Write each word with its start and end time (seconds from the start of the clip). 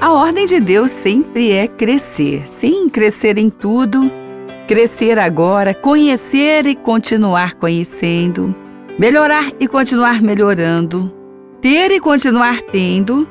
A 0.00 0.12
ordem 0.12 0.44
de 0.44 0.60
Deus 0.60 0.90
sempre 0.90 1.52
é 1.52 1.66
crescer. 1.66 2.42
Sim, 2.46 2.88
crescer 2.88 3.38
em 3.38 3.48
tudo, 3.48 4.10
crescer 4.66 5.18
agora, 5.18 5.72
conhecer 5.72 6.66
e 6.66 6.74
continuar 6.74 7.54
conhecendo, 7.54 8.54
melhorar 8.98 9.52
e 9.60 9.68
continuar 9.68 10.20
melhorando, 10.20 11.12
ter 11.60 11.90
e 11.92 12.00
continuar 12.00 12.60
tendo. 12.62 13.28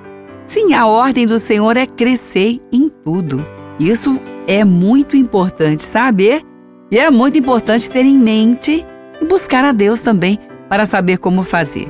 Sim, 0.48 0.74
a 0.74 0.88
ordem 0.88 1.26
do 1.26 1.38
Senhor 1.38 1.76
é 1.78 1.86
crescer 1.86 2.60
em 2.72 2.90
tudo. 3.04 3.46
Isso 3.80 4.20
é 4.48 4.64
muito 4.64 5.18
importante 5.18 5.84
saber 5.84 6.42
e 6.90 6.98
é 6.98 7.12
muito 7.12 7.38
importante 7.38 7.90
ter 7.90 8.06
em 8.06 8.18
mente 8.18 8.86
e 9.22 9.26
buscar 9.26 9.66
a 9.66 9.72
Deus 9.72 10.00
também 10.00 10.40
para 10.70 10.86
saber 10.86 11.18
como 11.18 11.44
fazer. 11.44 11.88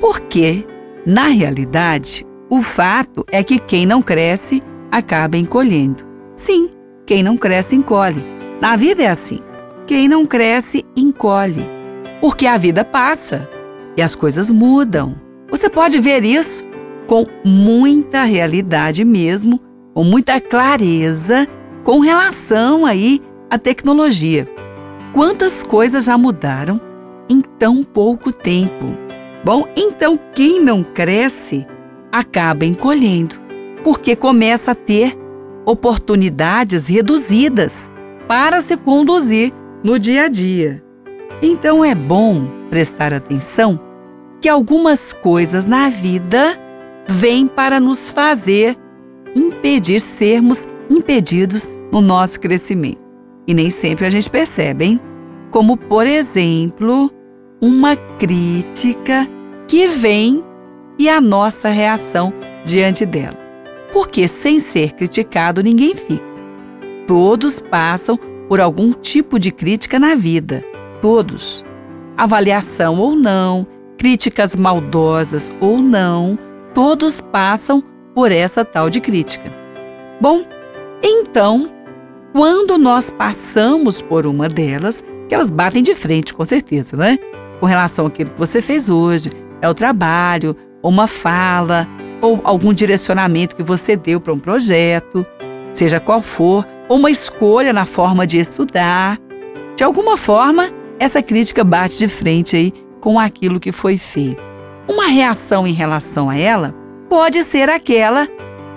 Porque, 0.00 0.66
na 1.06 1.28
realidade, 1.28 2.26
o 2.50 2.62
fato 2.62 3.24
é 3.30 3.42
que 3.42 3.58
quem 3.58 3.84
não 3.84 4.00
cresce 4.00 4.62
acaba 4.90 5.36
encolhendo. 5.36 6.04
Sim, 6.34 6.70
quem 7.06 7.22
não 7.22 7.36
cresce 7.36 7.76
encolhe. 7.76 8.24
Na 8.60 8.74
vida 8.76 9.02
é 9.02 9.08
assim. 9.08 9.40
Quem 9.86 10.08
não 10.08 10.24
cresce 10.24 10.84
encolhe. 10.96 11.68
Porque 12.20 12.46
a 12.46 12.56
vida 12.56 12.84
passa 12.84 13.48
e 13.96 14.02
as 14.02 14.14
coisas 14.14 14.50
mudam. 14.50 15.16
Você 15.50 15.68
pode 15.68 15.98
ver 15.98 16.24
isso 16.24 16.64
com 17.06 17.26
muita 17.44 18.24
realidade 18.24 19.04
mesmo, 19.04 19.60
com 19.94 20.04
muita 20.04 20.40
clareza 20.40 21.46
com 21.84 22.00
relação 22.00 22.84
aí 22.84 23.22
à 23.48 23.58
tecnologia. 23.58 24.46
Quantas 25.14 25.62
coisas 25.62 26.04
já 26.04 26.18
mudaram 26.18 26.78
em 27.30 27.40
tão 27.40 27.82
pouco 27.82 28.30
tempo? 28.30 28.84
Bom, 29.42 29.66
então 29.74 30.18
quem 30.34 30.60
não 30.60 30.82
cresce 30.82 31.66
acaba 32.12 32.64
encolhendo, 32.64 33.36
porque 33.82 34.16
começa 34.16 34.72
a 34.72 34.74
ter 34.74 35.16
oportunidades 35.64 36.88
reduzidas 36.88 37.90
para 38.26 38.60
se 38.60 38.76
conduzir 38.76 39.52
no 39.82 39.98
dia 39.98 40.24
a 40.24 40.28
dia. 40.28 40.82
Então 41.42 41.84
é 41.84 41.94
bom 41.94 42.46
prestar 42.70 43.12
atenção 43.12 43.80
que 44.40 44.48
algumas 44.48 45.12
coisas 45.12 45.66
na 45.66 45.88
vida 45.88 46.58
vêm 47.06 47.46
para 47.46 47.80
nos 47.80 48.08
fazer 48.08 48.76
impedir 49.34 50.00
sermos 50.00 50.66
impedidos 50.90 51.68
no 51.92 52.00
nosso 52.00 52.40
crescimento. 52.40 53.00
E 53.46 53.54
nem 53.54 53.70
sempre 53.70 54.06
a 54.06 54.10
gente 54.10 54.28
percebe, 54.28 54.84
hein? 54.84 55.00
Como, 55.50 55.76
por 55.76 56.06
exemplo, 56.06 57.10
uma 57.60 57.96
crítica 57.96 59.26
que 59.66 59.88
vem 59.88 60.44
e 60.98 61.08
a 61.08 61.20
nossa 61.20 61.68
reação 61.68 62.32
diante 62.64 63.06
dela. 63.06 63.36
Porque 63.92 64.26
sem 64.26 64.58
ser 64.58 64.92
criticado 64.92 65.62
ninguém 65.62 65.94
fica. 65.94 66.24
Todos 67.06 67.60
passam 67.60 68.18
por 68.48 68.60
algum 68.60 68.92
tipo 68.92 69.38
de 69.38 69.50
crítica 69.50 69.98
na 69.98 70.14
vida. 70.14 70.64
Todos. 71.00 71.64
Avaliação 72.16 72.98
ou 72.98 73.14
não, 73.14 73.66
críticas 73.96 74.56
maldosas 74.56 75.50
ou 75.60 75.78
não, 75.78 76.38
todos 76.74 77.20
passam 77.20 77.82
por 78.14 78.32
essa 78.32 78.64
tal 78.64 78.90
de 78.90 79.00
crítica. 79.00 79.52
Bom, 80.20 80.44
então, 81.02 81.70
quando 82.32 82.76
nós 82.76 83.10
passamos 83.10 84.02
por 84.02 84.26
uma 84.26 84.48
delas, 84.48 85.04
que 85.28 85.34
elas 85.34 85.50
batem 85.50 85.82
de 85.82 85.94
frente, 85.94 86.34
com 86.34 86.44
certeza, 86.44 86.96
né? 86.96 87.18
Com 87.60 87.66
relação 87.66 88.06
àquilo 88.06 88.30
que 88.30 88.38
você 88.38 88.60
fez 88.60 88.88
hoje, 88.88 89.30
é 89.60 89.68
o 89.68 89.74
trabalho, 89.74 90.56
uma 90.88 91.06
fala, 91.06 91.86
ou 92.20 92.40
algum 92.44 92.72
direcionamento 92.72 93.54
que 93.54 93.62
você 93.62 93.96
deu 93.96 94.20
para 94.20 94.32
um 94.32 94.38
projeto, 94.38 95.26
seja 95.72 96.00
qual 96.00 96.20
for, 96.20 96.66
ou 96.88 96.96
uma 96.96 97.10
escolha 97.10 97.72
na 97.72 97.84
forma 97.84 98.26
de 98.26 98.38
estudar. 98.38 99.18
De 99.76 99.84
alguma 99.84 100.16
forma, 100.16 100.68
essa 100.98 101.22
crítica 101.22 101.62
bate 101.62 101.98
de 101.98 102.08
frente 102.08 102.56
aí 102.56 102.72
com 103.00 103.18
aquilo 103.18 103.60
que 103.60 103.70
foi 103.70 103.96
feito. 103.96 104.42
Uma 104.88 105.06
reação 105.06 105.66
em 105.66 105.72
relação 105.72 106.30
a 106.30 106.36
ela 106.36 106.74
pode 107.08 107.42
ser 107.42 107.70
aquela 107.70 108.26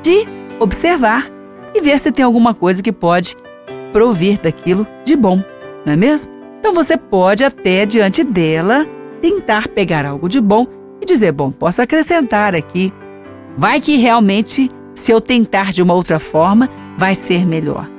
de 0.04 0.26
observar 0.60 1.28
e 1.74 1.82
ver 1.82 2.00
se 2.00 2.12
tem 2.12 2.24
alguma 2.24 2.54
coisa 2.54 2.84
que 2.84 2.92
pode 2.92 3.36
provir 3.92 4.38
daquilo 4.38 4.86
de 5.04 5.16
bom, 5.16 5.44
não 5.86 5.94
é 5.94 5.96
mesmo? 5.96 6.32
Então 6.60 6.74
você 6.74 6.96
pode 6.96 7.44
até 7.44 7.86
diante 7.86 8.24
dela 8.24 8.86
tentar 9.22 9.68
pegar 9.68 10.06
algo 10.06 10.30
de 10.30 10.40
bom 10.40 10.68
e 11.02 11.06
dizer: 11.06 11.32
bom, 11.32 11.52
posso 11.52 11.82
acrescentar 11.82 12.56
aqui. 12.56 12.94
Vai 13.58 13.82
que 13.82 13.98
realmente, 13.98 14.70
se 14.94 15.12
eu 15.12 15.20
tentar 15.20 15.72
de 15.72 15.82
uma 15.82 15.94
outra 15.94 16.20
forma, 16.20 16.70
vai 16.98 17.16
ser 17.16 17.46
melhor. 17.46 17.90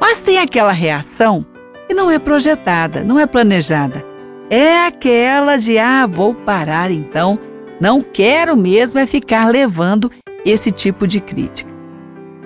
Mas 0.00 0.20
tem 0.20 0.38
aquela 0.38 0.72
reação 0.72 1.46
que 1.86 1.94
não 1.94 2.10
é 2.10 2.18
projetada, 2.18 3.02
não 3.02 3.18
é 3.18 3.26
planejada. 3.26 4.04
É 4.50 4.86
aquela 4.86 5.56
de: 5.56 5.78
ah, 5.78 6.06
vou 6.06 6.34
parar 6.34 6.90
então, 6.90 7.38
não 7.80 8.02
quero 8.02 8.56
mesmo 8.56 8.98
é 8.98 9.06
ficar 9.06 9.48
levando 9.48 10.10
esse 10.44 10.70
tipo 10.70 11.06
de 11.06 11.20
crítica. 11.20 11.70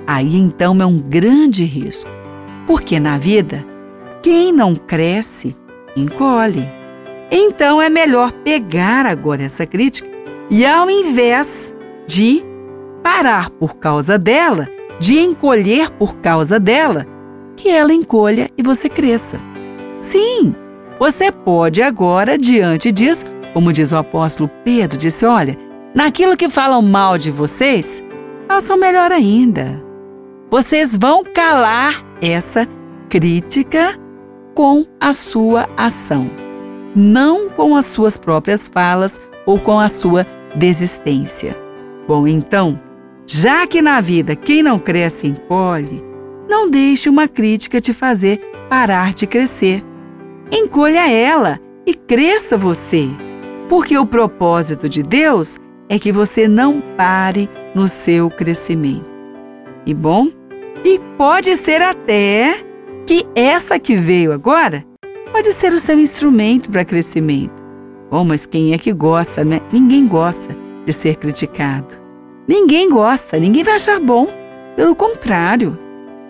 Aí 0.06 0.36
então 0.36 0.76
é 0.80 0.86
um 0.86 0.98
grande 0.98 1.64
risco, 1.64 2.10
porque 2.66 2.98
na 2.98 3.18
vida, 3.18 3.64
quem 4.22 4.52
não 4.52 4.74
cresce, 4.74 5.56
encolhe. 5.96 6.81
Então 7.34 7.80
é 7.80 7.88
melhor 7.88 8.30
pegar 8.30 9.06
agora 9.06 9.42
essa 9.42 9.66
crítica 9.66 10.06
e, 10.50 10.66
ao 10.66 10.90
invés 10.90 11.74
de 12.06 12.44
parar 13.02 13.48
por 13.48 13.76
causa 13.76 14.18
dela, 14.18 14.68
de 15.00 15.18
encolher 15.18 15.88
por 15.92 16.16
causa 16.16 16.60
dela, 16.60 17.06
que 17.56 17.70
ela 17.70 17.94
encolha 17.94 18.50
e 18.56 18.62
você 18.62 18.86
cresça. 18.86 19.40
Sim, 19.98 20.54
você 20.98 21.32
pode 21.32 21.80
agora, 21.80 22.36
diante 22.36 22.92
disso, 22.92 23.24
como 23.54 23.72
diz 23.72 23.92
o 23.92 23.96
apóstolo 23.96 24.50
Pedro, 24.62 24.98
disse: 24.98 25.24
olha, 25.24 25.56
naquilo 25.94 26.36
que 26.36 26.50
falam 26.50 26.82
mal 26.82 27.16
de 27.16 27.30
vocês, 27.30 28.04
façam 28.46 28.76
melhor 28.76 29.10
ainda. 29.10 29.82
Vocês 30.50 30.94
vão 30.94 31.24
calar 31.24 32.04
essa 32.20 32.68
crítica 33.08 33.98
com 34.54 34.84
a 35.00 35.14
sua 35.14 35.66
ação 35.78 36.51
não 36.94 37.48
com 37.48 37.76
as 37.76 37.86
suas 37.86 38.16
próprias 38.16 38.68
falas 38.68 39.20
ou 39.46 39.58
com 39.58 39.78
a 39.78 39.88
sua 39.88 40.26
desistência. 40.54 41.56
Bom, 42.06 42.26
então, 42.26 42.78
já 43.26 43.66
que 43.66 43.80
na 43.80 44.00
vida 44.00 44.36
quem 44.36 44.62
não 44.62 44.78
cresce 44.78 45.26
encolhe, 45.26 46.02
não 46.48 46.68
deixe 46.68 47.08
uma 47.08 47.28
crítica 47.28 47.80
te 47.80 47.92
fazer 47.92 48.38
parar 48.68 49.14
de 49.14 49.26
crescer. 49.26 49.82
Encolha 50.50 51.10
ela 51.10 51.58
e 51.86 51.94
cresça 51.94 52.56
você, 52.56 53.08
porque 53.68 53.96
o 53.96 54.06
propósito 54.06 54.88
de 54.88 55.02
Deus 55.02 55.58
é 55.88 55.98
que 55.98 56.12
você 56.12 56.46
não 56.46 56.80
pare 56.96 57.48
no 57.74 57.88
seu 57.88 58.30
crescimento. 58.30 59.06
E 59.86 59.94
bom, 59.94 60.28
e 60.84 60.98
pode 61.16 61.56
ser 61.56 61.82
até 61.82 62.64
que 63.06 63.26
essa 63.34 63.78
que 63.78 63.96
veio 63.96 64.32
agora 64.32 64.84
pode 65.32 65.52
ser 65.52 65.72
o 65.72 65.80
seu 65.80 65.98
instrumento 65.98 66.70
para 66.70 66.84
crescimento. 66.84 67.62
Oh, 68.10 68.22
mas 68.24 68.44
quem 68.44 68.74
é 68.74 68.78
que 68.78 68.92
gosta, 68.92 69.44
né? 69.44 69.60
Ninguém 69.72 70.06
gosta 70.06 70.54
de 70.84 70.92
ser 70.92 71.16
criticado. 71.16 71.94
Ninguém 72.46 72.90
gosta, 72.90 73.38
ninguém 73.38 73.62
vai 73.62 73.74
achar 73.74 73.98
bom. 73.98 74.28
Pelo 74.76 74.94
contrário. 74.94 75.78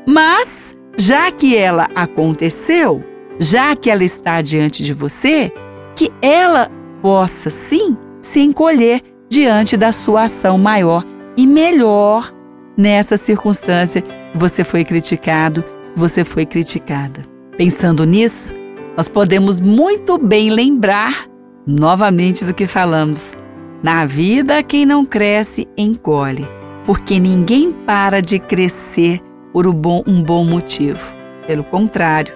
Mas, 0.06 0.76
já 0.96 1.30
que 1.32 1.56
ela 1.56 1.88
aconteceu, 1.94 3.02
já 3.38 3.74
que 3.74 3.90
ela 3.90 4.04
está 4.04 4.40
diante 4.40 4.82
de 4.82 4.92
você, 4.92 5.52
que 5.96 6.12
ela 6.22 6.70
possa 7.00 7.50
sim 7.50 7.96
se 8.20 8.40
encolher 8.40 9.02
diante 9.28 9.76
da 9.76 9.90
sua 9.90 10.24
ação 10.24 10.56
maior 10.56 11.04
e 11.36 11.46
melhor 11.46 12.32
nessa 12.76 13.16
circunstância 13.16 14.04
você 14.34 14.62
foi 14.62 14.84
criticado, 14.84 15.64
você 15.96 16.24
foi 16.24 16.46
criticada. 16.46 17.24
Pensando 17.56 18.04
nisso, 18.04 18.52
nós 18.96 19.08
podemos 19.08 19.60
muito 19.60 20.18
bem 20.18 20.50
lembrar 20.50 21.26
novamente 21.66 22.44
do 22.44 22.54
que 22.54 22.66
falamos. 22.66 23.34
Na 23.82 24.04
vida, 24.04 24.62
quem 24.62 24.86
não 24.86 25.04
cresce, 25.04 25.66
encolhe, 25.76 26.46
porque 26.86 27.18
ninguém 27.18 27.72
para 27.72 28.20
de 28.20 28.38
crescer 28.38 29.20
por 29.52 29.66
um 29.66 29.72
bom, 29.72 30.02
um 30.06 30.22
bom 30.22 30.44
motivo. 30.44 31.00
Pelo 31.46 31.64
contrário, 31.64 32.32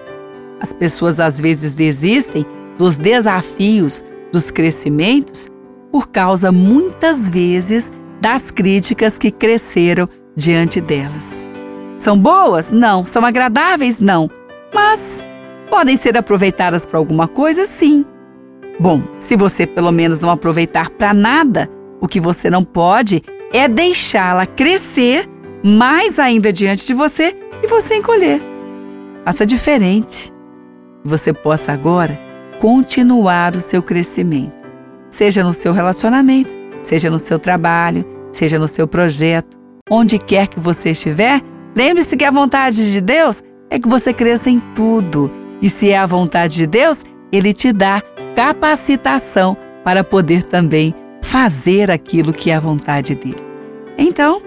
as 0.59 0.73
pessoas 0.73 1.19
às 1.19 1.39
vezes 1.39 1.71
desistem 1.71 2.45
dos 2.77 2.97
desafios, 2.97 4.03
dos 4.31 4.51
crescimentos, 4.51 5.47
por 5.91 6.09
causa 6.09 6.51
muitas 6.51 7.29
vezes 7.29 7.91
das 8.19 8.51
críticas 8.51 9.17
que 9.17 9.31
cresceram 9.31 10.09
diante 10.35 10.81
delas. 10.81 11.45
São 11.97 12.17
boas? 12.17 12.69
Não. 12.69 13.05
São 13.05 13.25
agradáveis? 13.25 13.99
Não. 13.99 14.29
Mas 14.73 15.23
Podem 15.69 15.97
ser 15.97 16.17
aproveitadas 16.17 16.85
para 16.85 16.97
alguma 16.97 17.27
coisa, 17.27 17.65
sim. 17.65 18.05
Bom, 18.79 19.01
se 19.19 19.35
você 19.35 19.65
pelo 19.65 19.91
menos 19.91 20.19
não 20.19 20.29
aproveitar 20.29 20.89
para 20.89 21.13
nada, 21.13 21.69
o 21.99 22.07
que 22.07 22.19
você 22.19 22.49
não 22.49 22.63
pode 22.63 23.23
é 23.51 23.67
deixá-la 23.67 24.45
crescer 24.45 25.27
mais 25.63 26.19
ainda 26.19 26.53
diante 26.53 26.85
de 26.85 26.93
você 26.93 27.35
e 27.63 27.67
você 27.67 27.95
encolher. 27.95 28.41
Faça 29.25 29.45
diferente. 29.45 30.33
Você 31.03 31.33
possa 31.33 31.71
agora 31.71 32.19
continuar 32.59 33.55
o 33.55 33.59
seu 33.59 33.81
crescimento, 33.83 34.53
seja 35.09 35.43
no 35.43 35.53
seu 35.53 35.73
relacionamento, 35.73 36.55
seja 36.81 37.09
no 37.09 37.19
seu 37.19 37.37
trabalho, 37.37 38.05
seja 38.31 38.57
no 38.57 38.67
seu 38.67 38.87
projeto, 38.87 39.57
onde 39.89 40.17
quer 40.17 40.47
que 40.47 40.59
você 40.59 40.91
estiver. 40.91 41.41
Lembre-se 41.75 42.15
que 42.15 42.25
a 42.25 42.31
vontade 42.31 42.91
de 42.91 43.01
Deus 43.01 43.43
é 43.69 43.79
que 43.79 43.87
você 43.87 44.13
cresça 44.13 44.49
em 44.49 44.59
tudo. 44.73 45.31
E 45.61 45.69
se 45.69 45.89
é 45.89 45.97
a 45.97 46.05
vontade 46.05 46.55
de 46.55 46.67
Deus, 46.67 47.03
Ele 47.31 47.53
te 47.53 47.71
dá 47.71 48.01
capacitação 48.35 49.57
para 49.83 50.03
poder 50.03 50.43
também 50.43 50.93
fazer 51.21 51.89
aquilo 51.89 52.33
que 52.33 52.51
é 52.51 52.55
a 52.55 52.59
vontade 52.59 53.15
dele. 53.15 53.41
Então, 53.97 54.41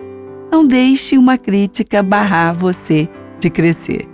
não 0.51 0.67
deixe 0.67 1.17
uma 1.17 1.39
crítica 1.39 2.03
barrar 2.03 2.55
você 2.55 3.09
de 3.39 3.51
crescer. 3.51 4.09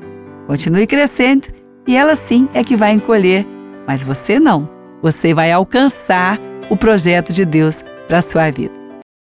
Continue 0.46 0.86
crescendo 0.86 1.48
e 1.86 1.96
ela 1.96 2.14
sim 2.14 2.48
é 2.54 2.62
que 2.62 2.76
vai 2.76 2.92
encolher, 2.92 3.46
mas 3.86 4.02
você 4.02 4.38
não. 4.38 4.68
Você 5.02 5.32
vai 5.32 5.52
alcançar 5.52 6.38
o 6.68 6.76
projeto 6.76 7.32
de 7.32 7.44
Deus 7.44 7.84
para 8.08 8.18
a 8.18 8.22
sua 8.22 8.50
vida. 8.50 8.75